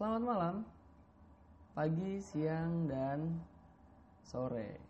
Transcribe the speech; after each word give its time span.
Selamat 0.00 0.24
malam, 0.24 0.56
pagi, 1.76 2.24
siang, 2.24 2.88
dan 2.88 3.36
sore. 4.24 4.80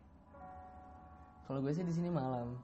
Kalau 1.51 1.59
gue 1.67 1.75
sih 1.75 1.83
di 1.83 1.91
sini 1.91 2.07
malam. 2.07 2.55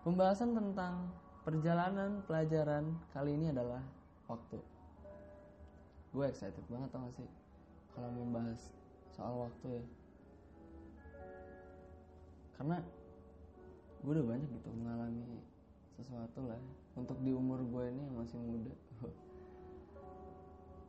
Pembahasan 0.00 0.56
tentang 0.56 1.12
perjalanan 1.44 2.24
pelajaran 2.24 2.88
kali 3.12 3.36
ini 3.36 3.52
adalah 3.52 3.84
waktu. 4.32 4.56
Gue 6.08 6.32
excited 6.32 6.64
banget 6.72 6.88
tau 6.88 7.04
gak 7.04 7.20
sih 7.20 7.28
kalau 7.92 8.08
membahas 8.08 8.72
soal 9.12 9.44
waktu 9.44 9.76
ya. 9.76 9.84
Karena 12.56 12.80
gue 14.00 14.12
udah 14.16 14.24
banyak 14.24 14.48
gitu 14.48 14.72
mengalami 14.72 15.36
sesuatu 16.00 16.48
lah 16.48 16.56
untuk 16.96 17.20
di 17.20 17.36
umur 17.36 17.60
gue 17.60 17.92
ini 17.92 18.08
yang 18.08 18.16
masih 18.24 18.40
muda. 18.40 18.72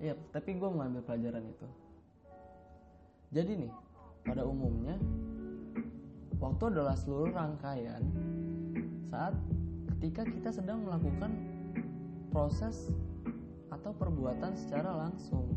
Iya, 0.04 0.20
tapi 0.36 0.60
gue 0.60 0.68
mengambil 0.68 1.00
pelajaran 1.08 1.48
itu. 1.48 1.68
Jadi 3.32 3.52
nih, 3.64 3.72
pada 4.28 4.44
umumnya 4.44 5.00
waktu 6.44 6.64
adalah 6.76 6.92
seluruh 6.92 7.32
rangkaian 7.32 8.04
saat 9.08 9.32
ketika 9.96 10.28
kita 10.28 10.52
sedang 10.52 10.84
melakukan 10.84 11.32
proses 12.36 12.92
atau 13.72 13.96
perbuatan 13.96 14.52
secara 14.60 14.92
langsung. 14.92 15.56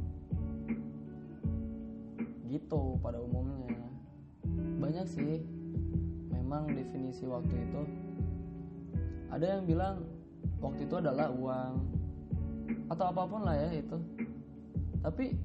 Gitu 2.46 3.02
pada 3.02 3.18
umumnya. 3.18 3.82
Banyak 4.78 5.10
sih 5.10 5.42
memang 6.30 6.70
definisi 6.70 7.26
waktu 7.26 7.50
itu. 7.50 7.82
Ada 9.34 9.58
yang 9.58 9.66
bilang 9.66 10.06
waktu 10.62 10.86
itu 10.86 11.02
adalah 11.02 11.34
uang 11.34 11.82
atau 12.94 13.04
apa 13.10 13.22
pun 13.26 13.42
lah 13.42 13.58
ya 13.58 13.74
itu. 13.74 14.15
Tapi 15.06 15.38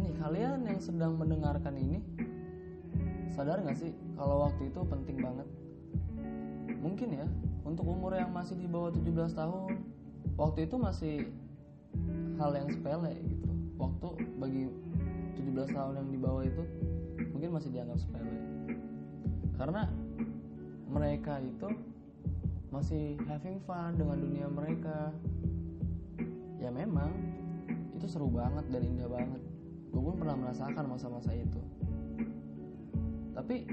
nih 0.00 0.16
kalian 0.16 0.64
yang 0.64 0.80
sedang 0.80 1.20
mendengarkan 1.20 1.76
ini 1.76 2.00
sadar 3.36 3.60
gak 3.60 3.76
sih 3.76 3.92
kalau 4.16 4.48
waktu 4.48 4.72
itu 4.72 4.80
penting 4.80 5.20
banget? 5.20 5.44
Mungkin 6.80 7.20
ya 7.20 7.28
untuk 7.68 7.84
umur 7.84 8.16
yang 8.16 8.32
masih 8.32 8.56
di 8.56 8.64
bawah 8.64 8.88
17 8.96 9.12
tahun 9.36 9.76
waktu 10.40 10.64
itu 10.64 10.76
masih 10.80 11.14
hal 12.40 12.56
yang 12.56 12.72
sepele 12.72 13.12
gitu. 13.28 13.52
Waktu 13.76 14.08
bagi 14.40 14.72
17 15.36 15.76
tahun 15.76 15.92
yang 16.00 16.08
di 16.08 16.16
bawah 16.16 16.42
itu 16.48 16.64
mungkin 17.36 17.60
masih 17.60 17.68
dianggap 17.76 18.00
sepele. 18.00 18.40
Karena 19.60 19.84
mereka 20.88 21.44
itu 21.44 21.76
masih 22.72 23.20
having 23.28 23.60
fun 23.68 24.00
dengan 24.00 24.16
dunia 24.16 24.48
mereka. 24.48 25.12
Ya 26.56 26.72
memang 26.72 27.12
itu 27.96 28.06
seru 28.06 28.28
banget 28.28 28.68
dan 28.68 28.84
indah 28.84 29.08
banget. 29.08 29.42
Gue 29.88 30.02
pun 30.04 30.16
pernah 30.20 30.36
merasakan 30.36 30.84
masa-masa 30.84 31.32
itu. 31.32 31.60
Tapi 33.32 33.64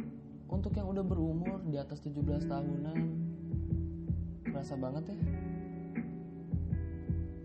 untuk 0.47 0.71
yang 0.79 0.87
udah 0.87 1.03
berumur 1.03 1.59
di 1.67 1.75
atas 1.75 1.99
17 1.99 2.47
tahunan 2.47 2.97
kerasa 4.47 4.79
banget 4.79 5.11
ya. 5.11 5.17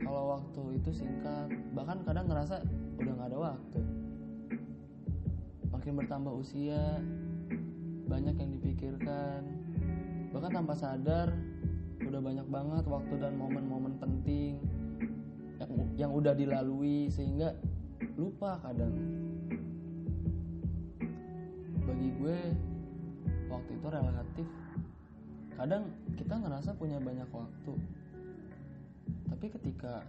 Kalau 0.07 0.39
waktu 0.39 0.63
itu 0.79 0.91
singkat 0.95 1.51
bahkan 1.75 2.01
kadang 2.07 2.31
ngerasa 2.31 2.63
udah 3.03 3.13
gak 3.19 3.29
ada 3.35 3.39
waktu. 3.39 3.81
Makin 5.75 5.93
bertambah 5.99 6.33
usia 6.39 7.03
banyak 8.07 8.35
yang 8.39 8.51
dipikirkan. 8.57 9.43
Bahkan 10.31 10.53
tanpa 10.55 10.79
sadar 10.79 11.35
udah 12.07 12.21
banyak 12.23 12.47
banget 12.49 12.85
waktu 12.89 13.15
dan 13.21 13.37
momen-momen 13.37 14.01
penting 14.01 14.57
yang, 15.59 15.71
yang 15.99 16.11
udah 16.15 16.33
dilalui 16.35 17.11
sehingga 17.11 17.55
lupa 18.15 18.63
kadang. 18.63 18.95
Bagi 21.83 22.09
gue 22.21 22.39
waktu 23.49 23.71
itu 23.75 23.87
relatif 23.89 24.49
kadang 25.59 25.91
kita 26.15 26.35
ngerasa 26.39 26.71
punya 26.79 27.03
banyak 27.03 27.27
waktu. 27.35 27.75
Tapi 29.27 29.47
ketika 29.59 30.07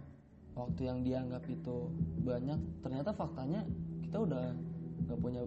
waktu 0.54 0.80
yang 0.86 1.02
dianggap 1.02 1.42
itu 1.50 1.90
banyak 2.22 2.58
ternyata 2.86 3.10
faktanya 3.10 3.66
kita 4.06 4.22
udah 4.22 4.54
gak 5.10 5.18
punya 5.18 5.42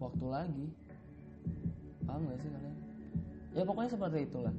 waktu 0.00 0.24
lagi. 0.24 0.66
Paham 2.08 2.24
gak 2.32 2.40
sih 2.40 2.48
kalian? 2.48 2.76
Ya 3.52 3.62
pokoknya 3.68 3.90
seperti 3.92 4.18
itulah. 4.24 4.54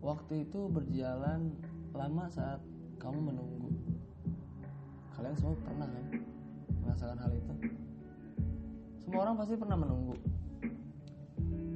Waktu 0.00 0.48
itu 0.48 0.60
berjalan 0.68 1.52
lama 1.94 2.24
saat 2.30 2.60
kamu 3.00 3.32
menunggu. 3.32 3.70
Kalian 5.16 5.36
semua 5.36 5.56
pernah 5.60 5.88
kan 5.88 6.04
merasakan 6.80 7.18
hal 7.20 7.32
itu? 7.34 7.54
Semua 9.04 9.20
orang 9.26 9.36
pasti 9.36 9.54
pernah 9.58 9.78
menunggu. 9.78 10.16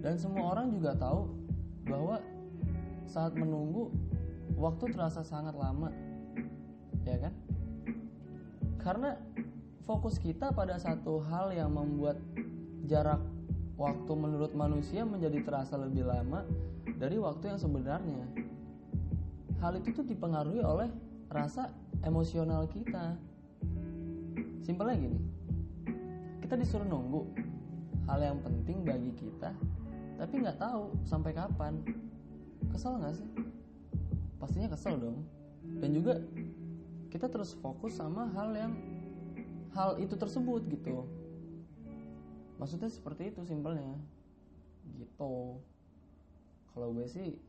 Dan 0.05 0.15
semua 0.21 0.53
orang 0.53 0.69
juga 0.73 0.93
tahu 0.97 1.33
bahwa 1.89 2.21
saat 3.09 3.33
menunggu 3.37 3.93
waktu 4.57 4.85
terasa 4.93 5.25
sangat 5.25 5.57
lama. 5.57 5.91
Ya 7.05 7.21
kan? 7.21 7.35
Karena 8.81 9.17
fokus 9.85 10.21
kita 10.21 10.53
pada 10.53 10.77
satu 10.81 11.21
hal 11.25 11.53
yang 11.53 11.73
membuat 11.73 12.21
jarak 12.85 13.21
waktu 13.75 14.13
menurut 14.13 14.53
manusia 14.53 15.03
menjadi 15.03 15.41
terasa 15.45 15.81
lebih 15.81 16.05
lama 16.05 16.45
dari 16.97 17.17
waktu 17.19 17.57
yang 17.57 17.59
sebenarnya 17.61 18.44
hal 19.65 19.81
itu 19.81 19.97
tuh 19.97 20.05
dipengaruhi 20.05 20.61
oleh 20.61 20.93
rasa 21.33 21.73
emosional 22.05 22.69
kita. 22.69 23.17
Simpelnya 24.61 25.09
gini, 25.09 25.21
kita 26.45 26.61
disuruh 26.61 26.85
nunggu 26.85 27.25
hal 28.05 28.21
yang 28.21 28.39
penting 28.45 28.85
bagi 28.85 29.17
kita, 29.17 29.57
tapi 30.21 30.45
nggak 30.45 30.61
tahu 30.61 30.93
sampai 31.09 31.33
kapan. 31.33 31.81
Kesel 32.69 33.01
nggak 33.01 33.17
sih? 33.17 33.29
Pastinya 34.37 34.69
kesel 34.69 35.01
dong. 35.01 35.25
Dan 35.81 35.97
juga 35.97 36.21
kita 37.09 37.33
terus 37.33 37.57
fokus 37.57 37.97
sama 37.97 38.29
hal 38.37 38.53
yang 38.53 38.73
hal 39.73 39.97
itu 39.97 40.13
tersebut 40.13 40.61
gitu. 40.69 41.09
Maksudnya 42.61 42.93
seperti 42.93 43.33
itu 43.33 43.41
simpelnya. 43.49 43.97
Gitu. 45.01 45.57
Kalau 46.75 46.89
gue 46.93 47.09
sih 47.09 47.41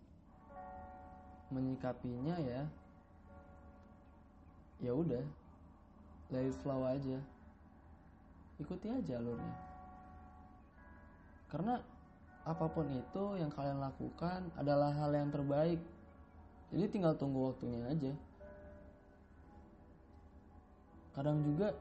menyikapinya 1.53 2.37
ya 2.41 2.63
ya 4.81 4.91
udah 4.91 5.23
let 6.33 6.45
it 6.45 6.55
flow 6.61 6.83
aja. 6.83 7.19
Ikuti 8.57 8.87
aja 8.87 9.19
alurnya. 9.19 9.55
Karena 11.51 11.79
apa 12.45 12.65
pun 12.69 12.87
itu 12.89 13.23
yang 13.37 13.51
kalian 13.53 13.81
lakukan 13.81 14.49
adalah 14.57 14.93
hal 14.95 15.11
yang 15.13 15.29
terbaik. 15.29 15.81
Jadi 16.73 16.85
tinggal 16.89 17.13
tunggu 17.15 17.53
waktunya 17.53 17.81
aja. 17.87 18.13
Kadang 21.13 21.45
juga 21.45 21.71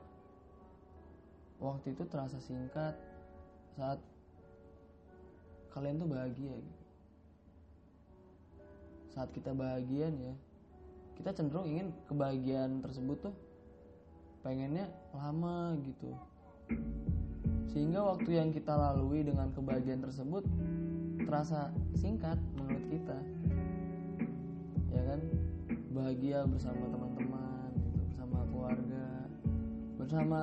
waktu 1.58 1.96
itu 1.96 2.04
terasa 2.06 2.38
singkat 2.38 2.94
saat 3.74 3.98
kalian 5.74 5.98
tuh 5.98 6.06
bahagia 6.06 6.54
gitu 6.54 6.83
saat 9.14 9.30
kita 9.30 9.54
bahagia 9.54 10.10
ya. 10.10 10.34
Kita 11.14 11.30
cenderung 11.30 11.70
ingin 11.70 11.94
kebahagiaan 12.10 12.82
tersebut 12.82 13.30
tuh 13.30 13.34
pengennya 14.42 14.90
lama 15.14 15.78
gitu. 15.86 16.10
Sehingga 17.70 18.02
waktu 18.02 18.42
yang 18.42 18.50
kita 18.50 18.74
lalui 18.74 19.22
dengan 19.22 19.54
kebahagiaan 19.54 20.02
tersebut 20.02 20.42
terasa 21.22 21.70
singkat 21.94 22.36
menurut 22.58 22.84
kita. 22.90 23.18
Ya 24.90 25.02
kan? 25.14 25.20
Bahagia 25.94 26.42
bersama 26.50 26.90
teman-teman 26.90 27.70
gitu 27.78 28.02
bersama 28.10 28.38
keluarga 28.50 29.06
bersama 29.94 30.40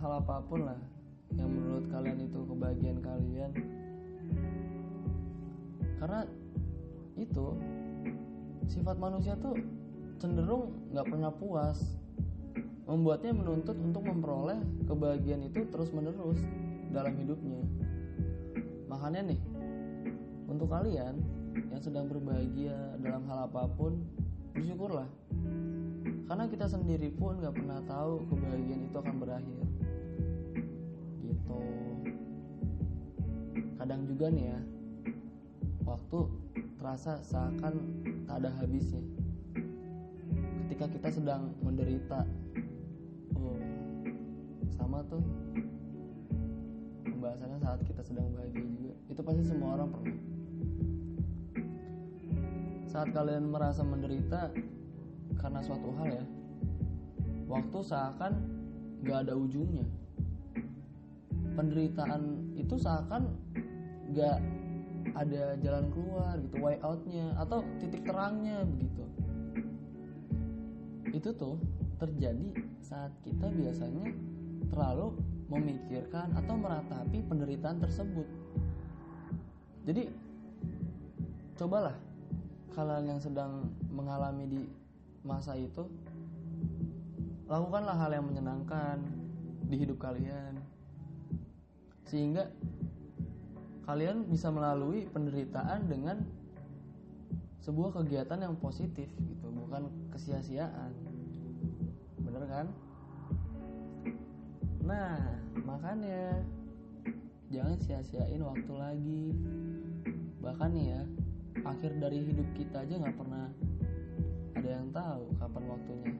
hal 0.00 0.24
apa 0.24 0.40
pun 0.48 0.64
lah 0.64 0.80
yang 1.36 1.52
menurut 1.52 1.86
kalian 1.92 2.26
itu 2.26 2.40
kebahagiaan 2.48 3.00
kalian. 3.04 3.52
Karena 6.00 6.24
itu 7.20 7.46
sifat 8.70 9.02
manusia 9.02 9.34
tuh 9.42 9.58
cenderung 10.22 10.70
nggak 10.94 11.06
pernah 11.10 11.34
puas. 11.34 11.82
Membuatnya 12.86 13.34
menuntut 13.34 13.78
untuk 13.78 14.02
memperoleh 14.02 14.58
kebahagiaan 14.86 15.46
itu 15.46 15.62
terus 15.70 15.90
menerus 15.94 16.38
dalam 16.90 17.14
hidupnya. 17.18 17.62
Makanya 18.90 19.30
nih 19.34 19.40
untuk 20.50 20.70
kalian 20.70 21.18
yang 21.70 21.82
sedang 21.82 22.10
berbahagia 22.10 22.74
dalam 22.98 23.26
hal 23.30 23.46
apa 23.46 23.70
pun 23.74 24.02
bersyukurlah. 24.54 25.06
Karena 26.30 26.46
kita 26.46 26.66
sendiri 26.66 27.10
pun 27.14 27.38
nggak 27.42 27.54
pernah 27.54 27.78
tahu 27.86 28.26
kebahagiaan 28.30 28.82
itu 28.86 28.96
akan 28.98 29.16
berakhir. 29.18 29.62
Gitu. 31.26 31.62
Kadang 33.78 34.02
juga 34.10 34.26
nih 34.34 34.46
ya 34.50 34.60
waktu 35.90 36.18
terasa 36.78 37.18
seakan 37.26 37.74
tak 38.30 38.36
ada 38.38 38.50
habisnya. 38.62 39.02
Ketika 40.66 40.86
kita 40.86 41.08
sedang 41.10 41.50
menderita 41.66 42.22
oh 43.34 43.58
sama 44.78 45.02
tuh. 45.10 45.22
Pembahasannya 47.02 47.58
saat 47.60 47.80
kita 47.84 48.00
sedang 48.06 48.30
bahagia 48.32 48.64
juga. 48.64 48.92
Itu 49.10 49.20
pasti 49.26 49.42
semua 49.44 49.76
orang 49.76 49.88
pernah. 49.90 50.18
Saat 52.86 53.08
kalian 53.10 53.50
merasa 53.50 53.82
menderita 53.82 54.50
karena 55.36 55.60
suatu 55.62 55.90
hal 56.00 56.08
ya 56.10 56.24
waktu 57.50 57.78
seakan 57.82 58.32
gak 59.02 59.26
ada 59.26 59.34
ujungnya. 59.34 59.86
Penderitaan 61.58 62.54
itu 62.54 62.78
seakan 62.78 63.34
gak 64.14 64.38
ada 65.14 65.56
jalan 65.58 65.86
keluar 65.90 66.34
gitu 66.38 66.56
way 66.62 66.76
outnya 66.82 67.34
atau 67.38 67.64
titik 67.82 68.06
terangnya 68.06 68.62
begitu. 68.64 69.04
Itu 71.10 71.30
tuh 71.34 71.56
terjadi 71.98 72.54
saat 72.80 73.12
kita 73.26 73.50
biasanya 73.50 74.14
terlalu 74.70 75.18
memikirkan 75.50 76.30
atau 76.38 76.54
meratapi 76.54 77.18
penderitaan 77.26 77.82
tersebut. 77.82 78.26
Jadi 79.84 80.06
cobalah 81.58 81.96
kalian 82.72 83.16
yang 83.16 83.20
sedang 83.20 83.66
mengalami 83.90 84.46
di 84.46 84.62
masa 85.26 85.58
itu 85.58 85.84
lakukanlah 87.50 87.98
hal 87.98 88.14
yang 88.14 88.24
menyenangkan 88.30 89.02
di 89.66 89.76
hidup 89.76 89.98
kalian. 89.98 90.62
Sehingga 92.06 92.46
kalian 93.90 94.22
bisa 94.30 94.54
melalui 94.54 95.10
penderitaan 95.10 95.90
dengan 95.90 96.22
sebuah 97.58 97.98
kegiatan 97.98 98.38
yang 98.38 98.54
positif 98.62 99.10
gitu 99.18 99.50
bukan 99.50 99.90
kesia-siaan. 100.14 100.94
Bener 102.22 102.46
kan? 102.46 102.70
Nah 104.86 105.18
makanya 105.66 106.38
jangan 107.50 107.74
sia-siain 107.82 108.38
waktu 108.46 108.72
lagi. 108.78 109.26
Bahkan 110.38 110.70
nih 110.70 110.86
ya 110.94 111.02
akhir 111.66 111.98
dari 111.98 112.30
hidup 112.30 112.46
kita 112.54 112.86
aja 112.86 112.94
nggak 112.94 113.18
pernah 113.18 113.50
ada 114.54 114.70
yang 114.70 114.86
tahu 114.94 115.34
kapan 115.42 115.64
waktunya. 115.66 116.14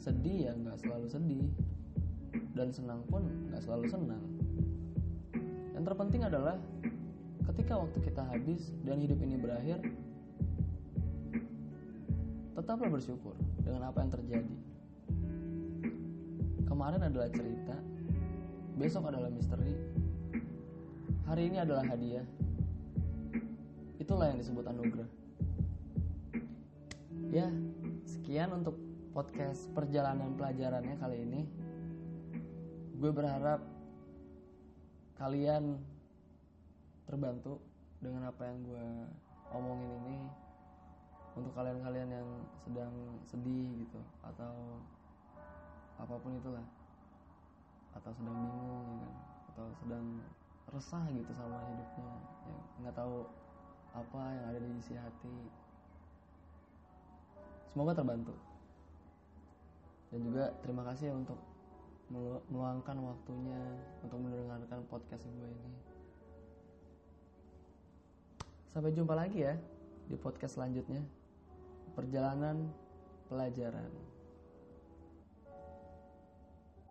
Sedih 0.00 0.48
ya 0.48 0.52
nggak 0.56 0.80
selalu 0.80 1.06
sedih. 1.12 1.48
Dan 2.56 2.72
senang 2.72 3.04
pun 3.12 3.28
nggak 3.52 3.60
selalu 3.60 3.84
senang 3.92 4.37
terpenting 5.88 6.20
adalah 6.20 6.60
ketika 7.48 7.80
waktu 7.80 7.96
kita 8.04 8.20
habis 8.28 8.76
dan 8.84 9.00
hidup 9.00 9.24
ini 9.24 9.40
berakhir 9.40 9.80
tetaplah 12.52 12.92
bersyukur 12.92 13.32
dengan 13.64 13.88
apa 13.88 14.04
yang 14.04 14.12
terjadi. 14.12 14.56
Kemarin 16.68 17.08
adalah 17.08 17.32
cerita 17.32 17.72
besok 18.76 19.08
adalah 19.08 19.32
misteri 19.32 19.72
hari 21.24 21.48
ini 21.48 21.56
adalah 21.56 21.88
hadiah. 21.88 22.28
Itulah 23.96 24.28
yang 24.28 24.44
disebut 24.44 24.68
anugerah. 24.68 25.08
Ya 27.32 27.48
sekian 28.04 28.52
untuk 28.52 28.76
podcast 29.16 29.72
perjalanan 29.72 30.36
pelajarannya 30.36 31.00
kali 31.00 31.16
ini. 31.24 31.42
Gue 33.00 33.08
berharap 33.08 33.77
kalian 35.18 35.82
terbantu 37.10 37.58
dengan 37.98 38.30
apa 38.30 38.42
yang 38.46 38.58
gue 38.62 38.86
omongin 39.50 39.90
ini 40.06 40.18
untuk 41.34 41.52
kalian-kalian 41.58 42.10
yang 42.10 42.28
sedang 42.62 42.94
sedih 43.26 43.82
gitu 43.82 44.00
atau 44.22 44.78
apa 45.98 46.14
pun 46.22 46.38
itulah. 46.38 46.62
Atau 47.98 48.14
sedang 48.14 48.36
bingung 48.46 48.86
ya 48.86 48.98
kan? 49.02 49.12
Atau 49.50 49.66
sedang 49.82 50.06
resah 50.70 51.04
gitu 51.10 51.32
sama 51.34 51.58
hidupnya 51.66 52.12
yang 52.46 52.62
nggak 52.86 52.94
tahu 52.94 53.26
apa 53.98 54.22
yang 54.38 54.44
ada 54.54 54.58
di 54.62 54.70
isi 54.78 54.94
hati. 54.94 55.36
Semoga 57.74 57.98
terbantu. 57.98 58.38
Dan 60.14 60.22
juga 60.22 60.54
terima 60.62 60.86
kasih 60.86 61.10
ya 61.10 61.14
meluangkan 62.08 62.96
waktunya 63.04 63.60
untuk 64.00 64.18
mendengarkan 64.24 64.80
podcast 64.88 65.24
gue 65.28 65.48
ini. 65.48 65.72
Sampai 68.72 68.92
jumpa 68.96 69.12
lagi 69.12 69.44
ya 69.44 69.54
di 70.08 70.16
podcast 70.16 70.56
selanjutnya. 70.56 71.04
Perjalanan 71.92 72.68
pelajaran 73.28 74.17